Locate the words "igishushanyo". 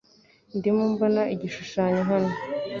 1.33-2.01